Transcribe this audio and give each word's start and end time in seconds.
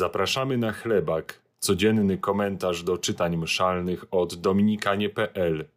Zapraszamy 0.00 0.58
na 0.58 0.72
chlebak, 0.72 1.42
codzienny 1.58 2.18
komentarz 2.18 2.82
do 2.82 2.98
czytań 2.98 3.36
mszalnych 3.36 4.04
od 4.10 4.34
dominikanie.pl. 4.34 5.68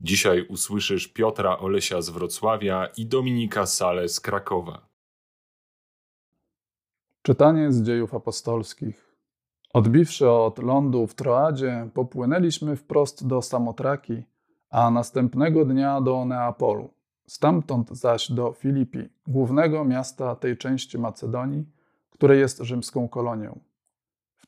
Dzisiaj 0.00 0.46
usłyszysz 0.48 1.08
Piotra 1.08 1.58
Olesia 1.58 2.02
z 2.02 2.10
Wrocławia 2.10 2.88
i 2.96 3.06
Dominika 3.06 3.66
Sale 3.66 4.08
z 4.08 4.20
Krakowa. 4.20 4.88
Czytanie 7.22 7.72
z 7.72 7.82
dziejów 7.82 8.14
apostolskich. 8.14 9.16
Odbiwszy 9.74 10.30
od 10.30 10.58
lądu 10.58 11.06
w 11.06 11.14
Troadzie, 11.14 11.88
popłynęliśmy 11.94 12.76
wprost 12.76 13.26
do 13.26 13.42
Samotraki, 13.42 14.22
a 14.70 14.90
następnego 14.90 15.64
dnia 15.64 16.00
do 16.00 16.24
Neapolu, 16.24 16.90
stamtąd 17.26 17.90
zaś 17.90 18.32
do 18.32 18.52
Filipi, 18.52 19.08
głównego 19.26 19.84
miasta 19.84 20.36
tej 20.36 20.56
części 20.56 20.98
Macedonii, 20.98 21.64
które 22.10 22.36
jest 22.36 22.58
rzymską 22.58 23.08
kolonią. 23.08 23.67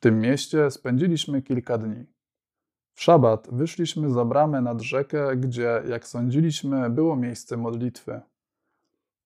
Tym 0.01 0.21
mieście 0.21 0.71
spędziliśmy 0.71 1.43
kilka 1.43 1.79
dni. 1.79 2.07
W 2.95 3.03
szabat 3.03 3.49
wyszliśmy 3.53 4.11
za 4.11 4.25
bramę 4.25 4.61
nad 4.61 4.81
rzekę, 4.81 5.37
gdzie, 5.37 5.83
jak 5.89 6.07
sądziliśmy, 6.07 6.91
było 6.91 7.17
miejsce 7.17 7.57
modlitwy. 7.57 8.21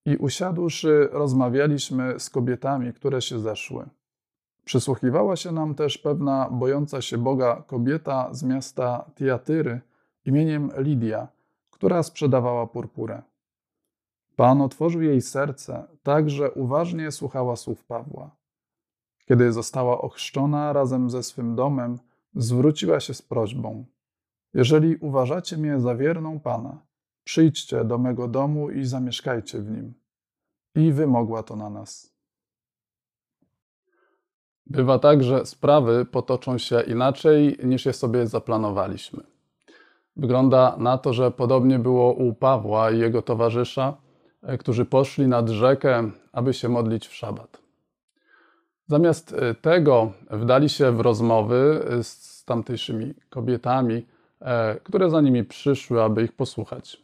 I 0.05 0.17
usiadłszy, 0.17 1.09
rozmawialiśmy 1.11 2.19
z 2.19 2.29
kobietami, 2.29 2.93
które 2.93 3.21
się 3.21 3.39
zeszły. 3.39 3.85
Przysłuchiwała 4.65 5.35
się 5.35 5.51
nam 5.51 5.75
też 5.75 5.97
pewna 5.97 6.49
bojąca 6.51 7.01
się 7.01 7.17
Boga 7.17 7.63
kobieta 7.67 8.33
z 8.33 8.43
miasta 8.43 9.05
Tiatyry 9.15 9.81
imieniem 10.25 10.71
Lidia, 10.77 11.27
która 11.71 12.03
sprzedawała 12.03 12.67
purpurę. 12.67 13.21
Pan 14.35 14.61
otworzył 14.61 15.01
jej 15.01 15.21
serce, 15.21 15.87
tak 16.03 16.29
że 16.29 16.51
uważnie 16.51 17.11
słuchała 17.11 17.55
słów 17.55 17.83
Pawła. 17.83 18.35
Kiedy 19.27 19.51
została 19.51 20.01
ochrzczona 20.01 20.73
razem 20.73 21.09
ze 21.09 21.23
swym 21.23 21.55
domem, 21.55 21.99
zwróciła 22.35 22.99
się 22.99 23.13
z 23.13 23.21
prośbą: 23.21 23.85
Jeżeli 24.53 24.95
uważacie 24.95 25.57
mnie 25.57 25.79
za 25.79 25.95
wierną 25.95 26.39
Pana, 26.39 26.81
przyjdźcie 27.23 27.85
do 27.85 27.97
mego 27.97 28.27
domu 28.27 28.69
i 28.69 28.85
zamieszkajcie 28.85 29.59
w 29.61 29.71
nim. 29.71 29.93
I 30.75 30.91
wymogła 30.91 31.43
to 31.43 31.55
na 31.55 31.69
nas. 31.69 32.15
Bywa 34.65 34.99
tak, 34.99 35.23
że 35.23 35.45
sprawy 35.45 36.05
potoczą 36.05 36.57
się 36.57 36.81
inaczej 36.81 37.57
niż 37.63 37.85
je 37.85 37.93
sobie 37.93 38.27
zaplanowaliśmy. 38.27 39.23
Wygląda 40.15 40.75
na 40.77 40.97
to, 40.97 41.13
że 41.13 41.31
podobnie 41.31 41.79
było 41.79 42.13
u 42.13 42.33
Pawła 42.33 42.91
i 42.91 42.99
jego 42.99 43.21
towarzysza, 43.21 43.97
którzy 44.59 44.85
poszli 44.85 45.27
nad 45.27 45.49
rzekę, 45.49 46.11
aby 46.31 46.53
się 46.53 46.69
modlić 46.69 47.07
w 47.07 47.13
szabat. 47.13 47.64
Zamiast 48.87 49.33
e, 49.33 49.55
tego 49.55 50.11
wdali 50.31 50.69
się 50.69 50.91
w 50.91 50.99
rozmowy 50.99 51.85
e, 51.89 52.03
z 52.03 52.43
tamtejszymi 52.45 53.13
kobietami, 53.29 54.05
e, 54.41 54.75
które 54.83 55.09
za 55.09 55.21
nimi 55.21 55.43
przyszły, 55.43 56.03
aby 56.03 56.23
ich 56.23 56.31
posłuchać. 56.31 57.01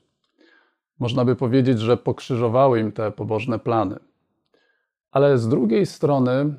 Można 0.99 1.25
by 1.25 1.35
powiedzieć, 1.35 1.79
że 1.79 1.97
pokrzyżowały 1.97 2.79
im 2.79 2.91
te 2.91 3.11
pobożne 3.11 3.59
plany. 3.59 3.99
Ale 5.11 5.37
z 5.37 5.47
drugiej 5.47 5.85
strony 5.85 6.53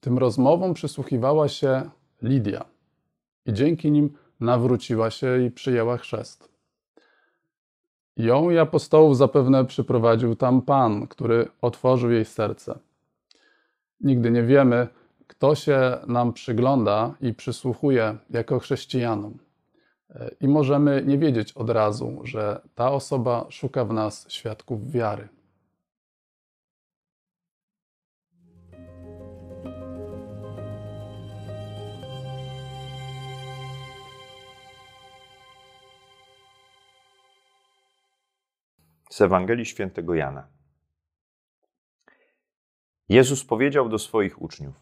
tym 0.00 0.18
rozmowom 0.18 0.74
przysłuchiwała 0.74 1.48
się 1.48 1.90
Lidia 2.22 2.64
i 3.46 3.52
dzięki 3.52 3.90
nim 3.90 4.10
nawróciła 4.40 5.10
się 5.10 5.46
i 5.46 5.50
przyjęła 5.50 5.96
chrzest. 5.96 6.48
Ją 8.16 8.50
i 8.50 8.58
apostołów 8.58 9.16
zapewne 9.16 9.64
przyprowadził 9.64 10.36
tam 10.36 10.62
Pan, 10.62 11.06
który 11.06 11.48
otworzył 11.62 12.10
jej 12.10 12.24
serce. 12.24 12.78
Nigdy 14.00 14.30
nie 14.30 14.42
wiemy, 14.42 14.88
kto 15.26 15.54
się 15.54 15.98
nam 16.06 16.32
przygląda 16.32 17.14
i 17.20 17.34
przysłuchuje 17.34 18.16
jako 18.30 18.58
chrześcijanom. 18.58 19.38
I 20.40 20.48
możemy 20.48 21.02
nie 21.06 21.18
wiedzieć 21.18 21.52
od 21.52 21.70
razu, 21.70 22.20
że 22.24 22.60
ta 22.74 22.92
osoba 22.92 23.46
szuka 23.48 23.84
w 23.84 23.92
nas 23.92 24.30
świadków 24.30 24.90
wiary. 24.90 25.28
Z 39.10 39.20
Ewangelii 39.20 39.66
Świętego 39.66 40.14
Jana. 40.14 40.57
Jezus 43.08 43.44
powiedział 43.44 43.88
do 43.88 43.98
swoich 43.98 44.42
uczniów: 44.42 44.74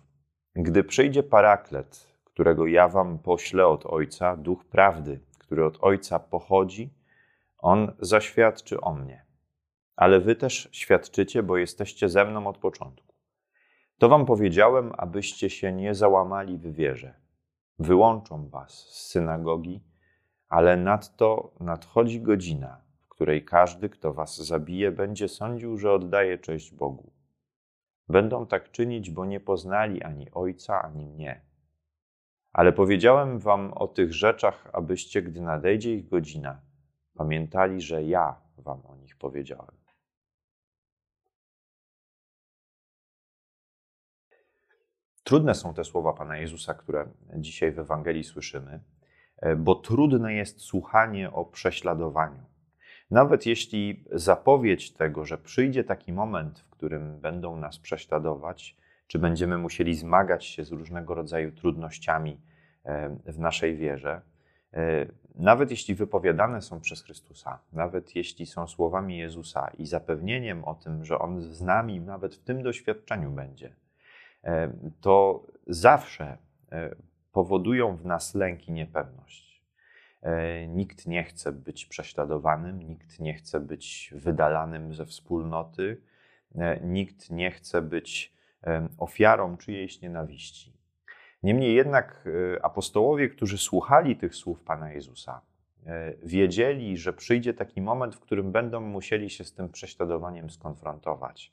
Gdy 0.55 0.85
przyjdzie 0.85 1.23
paraklet, 1.23 2.07
którego 2.25 2.67
ja 2.67 2.89
wam 2.89 3.19
poślę 3.19 3.67
od 3.67 3.87
Ojca, 3.87 4.37
duch 4.37 4.65
prawdy, 4.65 5.21
który 5.39 5.65
od 5.65 5.79
Ojca 5.81 6.19
pochodzi, 6.19 6.95
on 7.59 7.93
zaświadczy 7.99 8.81
o 8.81 8.95
mnie. 8.95 9.27
Ale 9.97 10.21
wy 10.21 10.37
też 10.37 10.69
świadczycie, 10.73 11.43
bo 11.43 11.57
jesteście 11.57 12.09
ze 12.09 12.25
mną 12.25 12.47
od 12.47 12.59
początku. 12.59 13.15
To 13.99 14.09
wam 14.09 14.27
powiedziałem, 14.27 14.93
abyście 14.97 15.51
się 15.51 15.73
nie 15.73 15.95
załamali 15.95 16.59
w 16.59 16.73
wierze. 16.75 17.15
Wyłączą 17.79 18.49
was 18.49 18.73
z 18.73 19.11
synagogi, 19.11 19.85
ale 20.49 20.77
nadto 20.77 21.55
nadchodzi 21.61 22.21
godzina, 22.21 22.81
w 23.01 23.09
której 23.09 23.45
każdy, 23.45 23.89
kto 23.89 24.13
was 24.13 24.37
zabije, 24.37 24.93
będzie 24.93 25.29
sądził, 25.29 25.77
że 25.79 25.93
oddaje 25.93 26.39
cześć 26.39 26.73
Bogu. 26.73 27.16
Będą 28.09 28.47
tak 28.47 28.71
czynić, 28.71 29.11
bo 29.11 29.25
nie 29.25 29.41
poznali 29.41 30.03
ani 30.03 30.31
Ojca, 30.31 30.83
ani 30.83 31.07
mnie. 31.07 31.41
Ale 32.53 32.73
powiedziałem 32.73 33.39
wam 33.39 33.73
o 33.73 33.89
tych 33.89 34.15
rzeczach, 34.15 34.71
abyście, 34.73 35.23
gdy 35.23 35.41
nadejdzie 35.41 35.95
ich 35.95 36.09
godzina, 36.09 36.61
pamiętali, 37.15 37.81
że 37.81 38.05
ja 38.05 38.41
wam 38.59 38.87
o 38.87 38.97
nich 38.97 39.17
powiedziałem. 39.17 39.77
Trudne 45.25 45.55
są 45.55 45.75
te 45.75 45.85
słowa 45.85 46.13
Pana 46.13 46.37
Jezusa, 46.37 46.75
które 46.75 47.09
dzisiaj 47.35 47.73
w 47.73 47.79
Ewangelii 47.79 48.25
słyszymy, 48.25 48.81
bo 49.57 49.75
trudne 49.75 50.35
jest 50.35 50.61
słuchanie 50.61 51.33
o 51.33 51.45
prześladowaniu. 51.45 52.45
Nawet 53.11 53.47
jeśli 53.47 54.05
zapowiedź 54.13 54.93
tego, 54.93 55.25
że 55.25 55.39
przyjdzie 55.39 55.85
taki 55.85 56.13
moment, 56.13 56.65
którym 56.77 57.21
będą 57.21 57.57
nas 57.57 57.79
prześladować, 57.79 58.77
czy 59.07 59.19
będziemy 59.19 59.59
musieli 59.59 59.95
zmagać 59.95 60.45
się 60.45 60.65
z 60.65 60.73
różnego 60.73 61.15
rodzaju 61.15 61.53
trudnościami 61.53 62.41
e, 62.85 63.09
w 63.09 63.39
naszej 63.39 63.77
wierze, 63.77 64.21
e, 64.73 65.07
nawet 65.35 65.71
jeśli 65.71 65.95
wypowiadane 65.95 66.63
są 66.63 66.81
przez 66.81 67.03
Chrystusa, 67.03 67.59
nawet 67.73 68.17
jeśli 68.17 68.47
są 68.47 68.67
słowami 68.67 69.19
Jezusa 69.19 69.71
i 69.79 69.87
zapewnieniem 69.87 70.65
o 70.65 70.75
tym, 70.75 71.05
że 71.05 71.19
On 71.19 71.41
z 71.41 71.63
nami 71.63 72.01
nawet 72.01 72.35
w 72.35 72.43
tym 72.43 72.63
doświadczeniu 72.63 73.31
będzie, 73.31 73.75
e, 74.45 74.73
to 75.01 75.47
zawsze 75.67 76.39
powodują 77.33 77.97
w 77.97 78.05
nas 78.05 78.35
lęk 78.35 78.69
i 78.69 78.73
niepewność. 78.73 79.63
Nikt 80.69 81.07
nie 81.07 81.25
chce 81.25 81.53
być 81.53 81.87
prześladowanym, 81.87 82.83
nikt 82.83 83.21
nie 83.21 83.35
chce 83.35 83.61
być 83.61 84.15
wydalanym 84.17 84.95
ze 84.95 85.07
wspólnoty, 85.07 86.01
nikt 86.83 87.31
nie 87.31 87.51
chce 87.51 87.83
być 87.83 88.33
e, 88.67 88.89
ofiarą 88.99 89.57
czyjejś 89.57 90.01
nienawiści. 90.01 90.77
Niemniej 91.43 91.75
jednak 91.75 92.29
apostołowie, 92.63 93.29
którzy 93.29 93.59
słuchali 93.59 94.17
tych 94.17 94.35
słów 94.35 94.61
Pana 94.61 94.93
Jezusa, 94.93 95.41
wiedzieli, 96.23 96.97
że 96.97 97.13
przyjdzie 97.13 97.55
taki 97.55 97.81
moment, 97.81 98.15
w 98.15 98.21
którym 98.21 98.53
będą 98.53 98.81
musieli 98.81 99.31
się 99.31 99.45
z 99.45 99.53
tym 99.53 99.69
prześladowaniem 99.69 100.51
skonfrontować. 100.51 101.53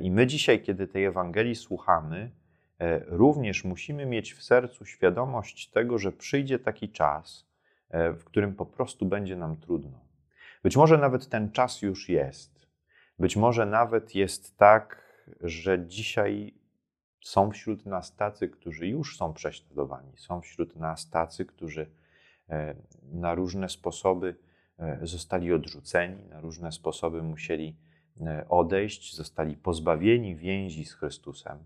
I 0.00 0.10
my 0.10 0.26
dzisiaj, 0.26 0.62
kiedy 0.62 0.86
tej 0.86 1.04
Ewangelii 1.04 1.54
słuchamy, 1.54 2.30
również 3.06 3.64
musimy 3.64 4.06
mieć 4.06 4.34
w 4.34 4.42
sercu 4.42 4.84
świadomość 4.84 5.70
tego, 5.70 5.98
że 5.98 6.12
przyjdzie 6.12 6.58
taki 6.58 6.88
czas, 6.88 7.52
E, 7.92 8.12
w 8.12 8.24
którym 8.24 8.54
po 8.54 8.66
prostu 8.66 9.06
będzie 9.06 9.36
nam 9.36 9.56
trudno. 9.56 9.98
Być 10.62 10.76
może 10.76 10.98
nawet 10.98 11.28
ten 11.28 11.52
czas 11.52 11.82
już 11.82 12.08
jest. 12.08 12.61
Być 13.22 13.36
może 13.36 13.66
nawet 13.66 14.14
jest 14.14 14.56
tak, 14.56 15.02
że 15.40 15.86
dzisiaj 15.86 16.54
są 17.20 17.50
wśród 17.50 17.86
nas 17.86 18.16
tacy, 18.16 18.48
którzy 18.48 18.86
już 18.86 19.16
są 19.16 19.32
prześladowani, 19.32 20.12
są 20.16 20.40
wśród 20.40 20.76
nas 20.76 21.10
tacy, 21.10 21.44
którzy 21.44 21.90
e, 22.48 22.74
na 23.02 23.34
różne 23.34 23.68
sposoby 23.68 24.36
e, 24.78 24.98
zostali 25.02 25.52
odrzuceni, 25.52 26.24
na 26.24 26.40
różne 26.40 26.72
sposoby 26.72 27.22
musieli 27.22 27.76
odejść, 28.48 29.16
zostali 29.16 29.56
pozbawieni 29.56 30.36
więzi 30.36 30.84
z 30.84 30.94
Chrystusem 30.94 31.58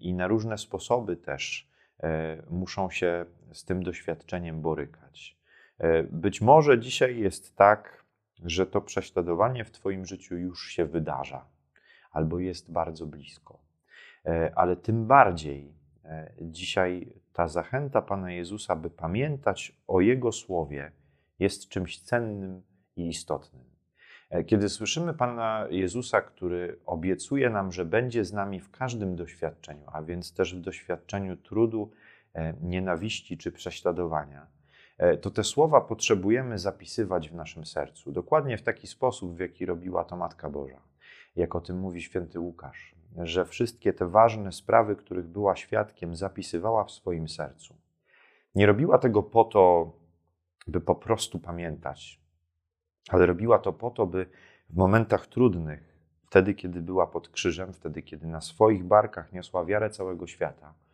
i 0.00 0.14
na 0.14 0.26
różne 0.26 0.58
sposoby 0.58 1.16
też 1.16 1.70
E, 2.02 2.42
muszą 2.50 2.90
się 2.90 3.24
z 3.52 3.64
tym 3.64 3.82
doświadczeniem 3.82 4.60
borykać. 4.60 5.38
E, 5.78 6.02
być 6.02 6.40
może 6.40 6.78
dzisiaj 6.78 7.18
jest 7.18 7.56
tak, 7.56 7.99
że 8.44 8.66
to 8.66 8.80
prześladowanie 8.80 9.64
w 9.64 9.70
Twoim 9.70 10.06
życiu 10.06 10.36
już 10.36 10.68
się 10.68 10.84
wydarza 10.86 11.44
albo 12.10 12.38
jest 12.38 12.72
bardzo 12.72 13.06
blisko. 13.06 13.58
E, 14.26 14.52
ale 14.54 14.76
tym 14.76 15.06
bardziej 15.06 15.74
e, 16.04 16.32
dzisiaj 16.40 17.12
ta 17.32 17.48
zachęta 17.48 18.02
Pana 18.02 18.32
Jezusa, 18.32 18.76
by 18.76 18.90
pamiętać 18.90 19.76
o 19.86 20.00
Jego 20.00 20.32
słowie, 20.32 20.92
jest 21.38 21.68
czymś 21.68 22.00
cennym 22.00 22.62
i 22.96 23.08
istotnym. 23.08 23.64
E, 24.30 24.44
kiedy 24.44 24.68
słyszymy 24.68 25.14
Pana 25.14 25.66
Jezusa, 25.70 26.20
który 26.20 26.78
obiecuje 26.86 27.50
nam, 27.50 27.72
że 27.72 27.84
będzie 27.84 28.24
z 28.24 28.32
nami 28.32 28.60
w 28.60 28.70
każdym 28.70 29.16
doświadczeniu, 29.16 29.84
a 29.92 30.02
więc 30.02 30.34
też 30.34 30.54
w 30.54 30.60
doświadczeniu 30.60 31.36
trudu, 31.36 31.90
nienawiści 32.62 33.38
czy 33.38 33.52
prześladowania, 33.52 34.46
to 35.20 35.30
te 35.30 35.44
słowa 35.44 35.80
potrzebujemy 35.80 36.58
zapisywać 36.58 37.30
w 37.30 37.34
naszym 37.34 37.66
sercu, 37.66 38.12
dokładnie 38.12 38.58
w 38.58 38.62
taki 38.62 38.86
sposób, 38.86 39.36
w 39.36 39.40
jaki 39.40 39.66
robiła 39.66 40.04
to 40.04 40.16
Matka 40.16 40.50
Boża. 40.50 40.80
Jak 41.36 41.56
o 41.56 41.60
tym 41.60 41.78
mówi 41.78 42.02
święty 42.02 42.40
Łukasz 42.40 42.94
że 43.16 43.44
wszystkie 43.44 43.92
te 43.92 44.06
ważne 44.06 44.52
sprawy, 44.52 44.96
których 44.96 45.26
była 45.26 45.56
świadkiem, 45.56 46.16
zapisywała 46.16 46.84
w 46.84 46.90
swoim 46.90 47.28
sercu. 47.28 47.74
Nie 48.54 48.66
robiła 48.66 48.98
tego 48.98 49.22
po 49.22 49.44
to, 49.44 49.92
by 50.66 50.80
po 50.80 50.94
prostu 50.94 51.38
pamiętać, 51.38 52.20
ale 53.08 53.26
robiła 53.26 53.58
to 53.58 53.72
po 53.72 53.90
to, 53.90 54.06
by 54.06 54.26
w 54.70 54.76
momentach 54.76 55.26
trudnych, 55.26 55.96
wtedy 56.26 56.54
kiedy 56.54 56.82
była 56.82 57.06
pod 57.06 57.28
krzyżem, 57.28 57.72
wtedy 57.72 58.02
kiedy 58.02 58.26
na 58.26 58.40
swoich 58.40 58.84
barkach 58.84 59.32
niosła 59.32 59.64
wiarę 59.64 59.90
całego 59.90 60.26
świata, 60.26 60.66
e, 60.66 60.89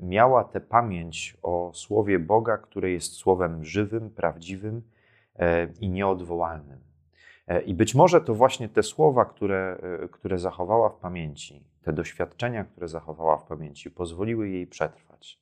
miała 0.00 0.44
tę 0.44 0.60
pamięć 0.60 1.36
o 1.42 1.70
słowie 1.74 2.18
Boga, 2.18 2.58
które 2.58 2.90
jest 2.90 3.12
słowem 3.12 3.64
żywym, 3.64 4.10
prawdziwym 4.10 4.82
e, 5.36 5.68
i 5.80 5.88
nieodwołalnym. 5.88 6.86
E, 7.46 7.60
I 7.60 7.74
być 7.74 7.94
może 7.94 8.20
to 8.20 8.34
właśnie 8.34 8.68
te 8.68 8.82
słowa, 8.82 9.24
które, 9.24 9.78
e, 10.02 10.08
które 10.08 10.38
zachowała 10.38 10.88
w 10.88 10.96
pamięci, 10.96 11.64
te 11.82 11.92
doświadczenia, 11.92 12.64
które 12.64 12.88
zachowała 12.88 13.36
w 13.36 13.46
pamięci, 13.46 13.90
pozwoliły 13.90 14.48
jej 14.48 14.66
przetrwać. 14.66 15.40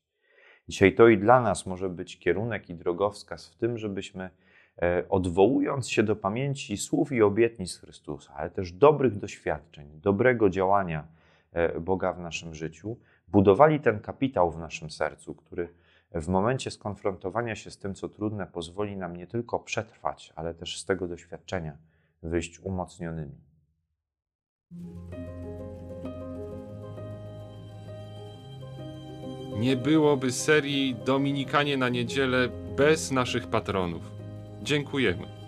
Dzisiaj 0.68 0.94
to 0.94 1.08
i 1.08 1.18
dla 1.18 1.40
nas 1.40 1.66
może 1.66 1.88
być 1.88 2.18
kierunek 2.18 2.70
i 2.70 2.74
drogowskaz 2.74 3.48
w 3.48 3.56
tym, 3.56 3.78
żebyśmy 3.78 4.30
e, 4.82 5.04
odwołując 5.08 5.90
się 5.90 6.02
do 6.02 6.16
pamięci 6.16 6.76
słów 6.76 7.12
i 7.12 7.22
obietnic 7.22 7.78
Chrystusa, 7.78 8.34
ale 8.36 8.50
też 8.50 8.72
dobrych 8.72 9.16
doświadczeń, 9.16 9.88
dobrego 9.94 10.50
działania 10.50 11.06
Boga 11.80 12.12
w 12.12 12.18
naszym 12.18 12.54
życiu, 12.54 12.96
budowali 13.29 13.81
ten 13.81 14.00
kapitał 14.00 14.50
w 14.50 14.59
naszym 14.59 14.91
sercu, 14.91 15.35
który 15.35 15.69
w 16.15 16.29
momencie 16.29 16.71
skonfrontowania 16.71 17.56
się 17.56 17.71
z 17.71 17.79
tym, 17.79 17.94
co 17.94 18.09
trudne, 18.09 18.47
pozwoli 18.47 18.97
nam 18.97 19.17
nie 19.17 19.26
tylko 19.26 19.59
przetrwać, 19.59 20.32
ale 20.37 20.55
też 20.55 20.81
z 20.81 20.85
tego 20.85 21.09
doświadczenia 21.09 21.76
wyjść 22.23 22.61
umocnionymi. 22.61 23.38
Nie 29.59 29.76
byłoby 29.76 30.32
serii 30.32 30.94
Dominikanie 30.94 31.76
na 31.76 31.88
niedzielę 31.88 32.49
bez 32.76 33.11
naszych 33.11 33.47
patronów. 33.47 34.11
Dziękujemy. 34.62 35.44